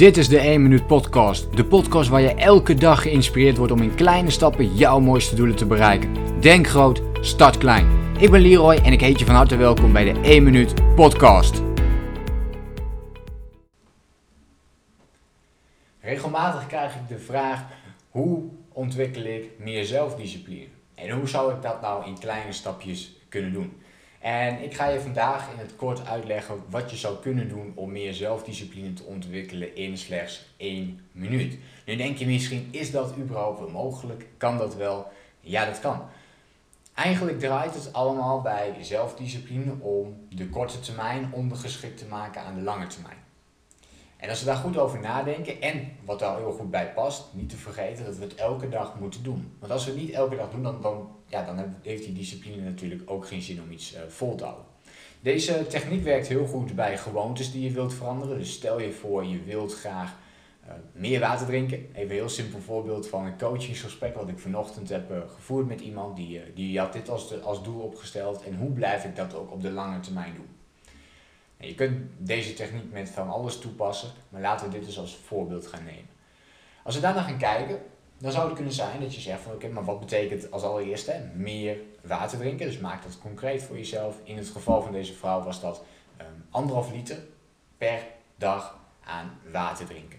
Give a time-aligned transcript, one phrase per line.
[0.00, 1.56] Dit is de 1 Minuut Podcast.
[1.56, 5.56] De podcast waar je elke dag geïnspireerd wordt om in kleine stappen jouw mooiste doelen
[5.56, 6.40] te bereiken.
[6.40, 8.14] Denk groot, start klein.
[8.18, 11.62] Ik ben Leroy en ik heet je van harte welkom bij de 1 Minuut Podcast.
[16.00, 17.62] Regelmatig krijg ik de vraag:
[18.10, 18.42] hoe
[18.72, 20.68] ontwikkel ik meer zelfdiscipline?
[20.94, 23.72] En hoe zou ik dat nou in kleine stapjes kunnen doen?
[24.20, 27.92] En ik ga je vandaag in het kort uitleggen wat je zou kunnen doen om
[27.92, 31.58] meer zelfdiscipline te ontwikkelen in slechts één minuut.
[31.86, 34.26] Nu denk je misschien, is dat überhaupt wel mogelijk?
[34.36, 35.06] Kan dat wel?
[35.40, 36.02] Ja, dat kan.
[36.94, 42.62] Eigenlijk draait het allemaal bij zelfdiscipline om de korte termijn ondergeschikt te maken aan de
[42.62, 43.19] lange termijn.
[44.20, 47.48] En als we daar goed over nadenken en wat daar heel goed bij past, niet
[47.48, 49.52] te vergeten dat we het elke dag moeten doen.
[49.58, 52.62] Want als we het niet elke dag doen, dan, dan, ja, dan heeft die discipline
[52.62, 54.64] natuurlijk ook geen zin om iets uh, vol te houden.
[55.20, 58.38] Deze techniek werkt heel goed bij gewoontes die je wilt veranderen.
[58.38, 60.14] Dus stel je voor, je wilt graag
[60.66, 61.78] uh, meer water drinken.
[61.78, 65.80] Even een heel simpel voorbeeld van een coachingsgesprek wat ik vanochtend heb uh, gevoerd met
[65.80, 66.16] iemand.
[66.16, 68.42] Die, die had dit als, de, als doel opgesteld.
[68.42, 70.59] En hoe blijf ik dat ook op de lange termijn doen?
[71.60, 75.66] Je kunt deze techniek met van alles toepassen, maar laten we dit dus als voorbeeld
[75.66, 76.08] gaan nemen.
[76.84, 77.82] Als we daarna gaan kijken,
[78.18, 81.30] dan zou het kunnen zijn dat je zegt van oké, maar wat betekent als allereerste
[81.34, 82.66] meer water drinken?
[82.66, 84.16] Dus maak dat concreet voor jezelf.
[84.24, 85.84] In het geval van deze vrouw was dat
[86.20, 87.18] um, anderhalf liter
[87.78, 90.18] per dag aan water drinken.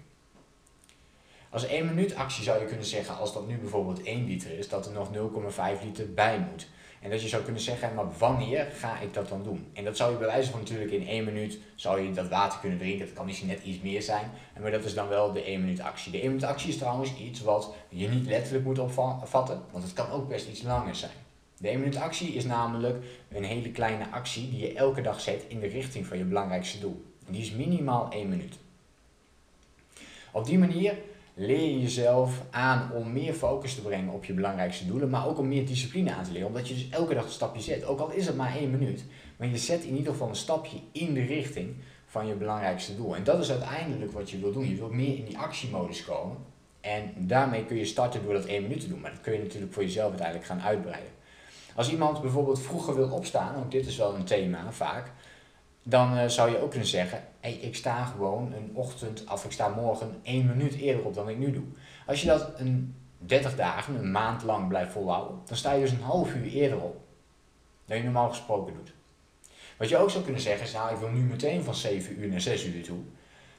[1.49, 4.69] Als één minuut actie zou je kunnen zeggen, als dat nu bijvoorbeeld 1 liter is,
[4.69, 5.09] dat er nog
[5.77, 6.67] 0,5 liter bij moet.
[7.01, 9.67] En dat je zou kunnen zeggen, maar wanneer ga ik dat dan doen?
[9.73, 12.59] En dat zou je bij wijze van natuurlijk in één minuut zou je dat water
[12.59, 13.05] kunnen drinken.
[13.05, 14.31] Dat kan misschien net iets meer zijn.
[14.61, 16.11] Maar dat is dan wel de 1 minuut actie.
[16.11, 19.61] De 1 minuut actie is trouwens iets wat je niet letterlijk moet opvatten.
[19.71, 21.11] Want het kan ook best iets langer zijn.
[21.57, 25.45] De 1 minuut actie is namelijk een hele kleine actie die je elke dag zet
[25.47, 27.05] in de richting van je belangrijkste doel.
[27.27, 28.57] En die is minimaal 1 minuut.
[30.31, 30.95] Op die manier
[31.33, 35.37] leer je jezelf aan om meer focus te brengen op je belangrijkste doelen, maar ook
[35.37, 36.47] om meer discipline aan te leren.
[36.47, 37.85] Omdat je dus elke dag een stapje zet.
[37.85, 39.03] Ook al is het maar één minuut.
[39.37, 41.75] Maar je zet in ieder geval een stapje in de richting
[42.05, 43.15] van je belangrijkste doel.
[43.15, 44.69] En dat is uiteindelijk wat je wilt doen.
[44.69, 46.37] Je wilt meer in die actiemodus komen.
[46.81, 48.99] En daarmee kun je starten door dat één minuut te doen.
[48.99, 51.11] Maar dat kun je natuurlijk voor jezelf uiteindelijk gaan uitbreiden.
[51.75, 55.11] Als iemand bijvoorbeeld vroeger wil opstaan, ook dit is wel een thema vaak,
[55.83, 59.51] dan uh, zou je ook kunnen zeggen, hey, ik sta gewoon een ochtend, of ik
[59.51, 61.63] sta morgen één minuut eerder op dan ik nu doe.
[62.05, 65.91] Als je dat een 30 dagen, een maand lang blijft volhouden, dan sta je dus
[65.91, 67.01] een half uur eerder op
[67.85, 68.93] dan je normaal gesproken doet.
[69.77, 72.27] Wat je ook zou kunnen zeggen is, nou ik wil nu meteen van 7 uur
[72.27, 72.99] naar 6 uur toe.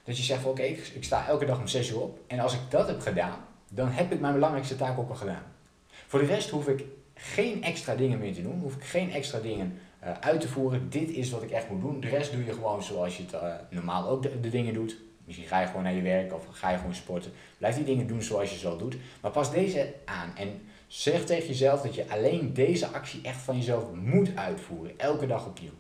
[0.05, 2.61] Dat je zegt, oké, ik, sta elke dag om 6 uur op en als ik
[2.69, 5.45] dat heb gedaan, dan heb ik mijn belangrijkste taak ook al gedaan.
[6.07, 6.85] Voor de rest hoef ik
[7.15, 9.79] geen extra dingen meer te doen, hoef ik geen extra dingen
[10.21, 10.91] uit te voeren.
[10.91, 12.01] Dit is wat ik echt moet doen.
[12.01, 14.97] De rest doe je gewoon zoals je het uh, normaal ook de, de, dingen doet.
[15.25, 17.33] Misschien ga je gewoon naar je werk of ga je gewoon sporten.
[17.59, 18.97] Blijf die dingen doen zoals je zo doet.
[19.21, 23.57] Maar pas deze aan en zeg tegen jezelf dat je alleen deze actie echt van
[23.57, 24.99] jezelf moet uitvoeren.
[24.99, 25.73] Elke dag opnieuw.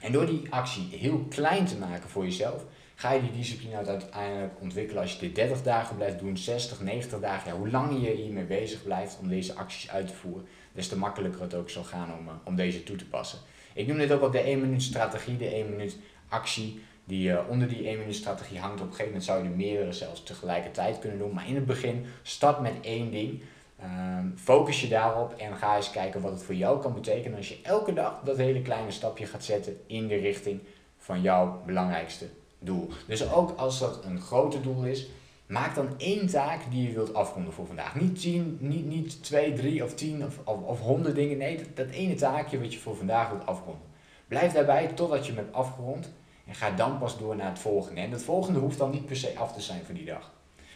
[0.00, 2.64] En door die actie heel klein te maken voor jezelf,
[2.98, 7.20] ga je die discipline uiteindelijk ontwikkelen als je dit 30 dagen blijft doen, 60, 90
[7.20, 7.50] dagen.
[7.50, 10.98] Ja, hoe langer je hiermee bezig blijft om deze acties uit te voeren, des te
[10.98, 13.38] makkelijker het ook zal gaan om, eh, om deze toe te passen.
[13.74, 15.96] Ik noem dit ook al de 1 minuut strategie, de 1 minuut
[16.28, 16.80] actie.
[17.04, 18.80] Die, uh, onder die 1 minuut strategie hangt.
[18.80, 21.32] Op een gegeven moment zou je er meerdere zelfs tegelijkertijd kunnen doen.
[21.32, 23.42] Maar in het begin start met één ding.
[23.80, 27.48] Uh, focus je daarop en ga eens kijken wat het voor jou kan betekenen als
[27.48, 30.60] je elke dag dat hele kleine stapje gaat zetten in de richting
[30.96, 32.26] van jouw belangrijkste
[32.58, 32.88] doel.
[33.06, 35.08] Dus ook als dat een groter doel is,
[35.46, 37.94] maak dan één taak die je wilt afronden voor vandaag.
[37.94, 41.38] Niet tien, niet, niet twee, drie of tien of, of, of honderd dingen.
[41.38, 43.86] Nee, dat, dat, ene taakje wat je voor vandaag wilt afronden.
[44.28, 46.12] Blijf daarbij totdat je hem afgerond
[46.46, 48.00] en ga dan pas door naar het volgende.
[48.00, 50.32] En het volgende hoeft dan niet per se af te zijn voor die dag.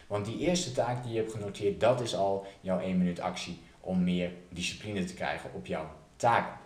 [0.07, 3.61] Want die eerste taak die je hebt genoteerd, dat is al jouw 1 minuut actie
[3.79, 5.85] om meer discipline te krijgen op jouw
[6.15, 6.57] taken.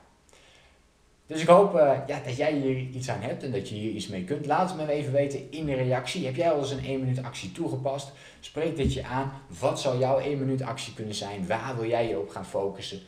[1.27, 3.91] Dus ik hoop uh, ja, dat jij hier iets aan hebt en dat je hier
[3.91, 4.45] iets mee kunt.
[4.45, 6.25] Laat het me even weten in de reactie.
[6.25, 8.11] Heb jij al eens een 1 minuut actie toegepast?
[8.39, 9.31] Spreek dit je aan.
[9.59, 11.47] Wat zou jouw 1 minuut actie kunnen zijn?
[11.47, 12.99] Waar wil jij je op gaan focussen?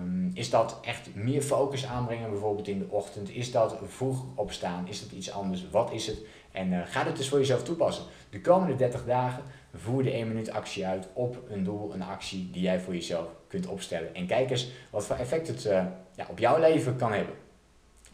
[0.00, 3.30] Um, is dat echt meer focus aanbrengen, bijvoorbeeld in de ochtend?
[3.30, 4.88] Is dat vroeg opstaan?
[4.88, 5.70] Is dat iets anders?
[5.70, 6.18] Wat is het?
[6.52, 8.04] En uh, ga dit dus voor jezelf toepassen.
[8.30, 9.42] De komende 30 dagen
[9.74, 13.26] voer de 1 minuut actie uit op een doel, een actie die jij voor jezelf
[13.48, 14.14] kunt opstellen.
[14.14, 15.84] En kijk eens wat voor effect het uh,
[16.14, 17.34] ja, op jouw leven kan hebben.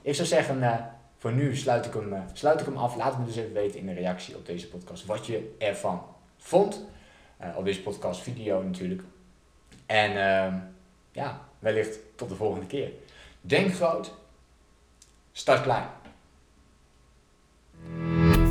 [0.02, 0.74] Ik zou zeggen, uh,
[1.18, 2.96] voor nu sluit ik, hem, uh, sluit ik hem af.
[2.96, 6.02] Laat me dus even weten in de reactie op deze podcast wat je ervan
[6.36, 6.84] vond.
[7.40, 9.02] Uh, op deze podcast video natuurlijk.
[9.86, 10.58] En ehm,
[11.12, 12.90] ja, wellicht tot de volgende keer.
[13.40, 14.14] Denk groot,
[15.32, 15.86] start klein.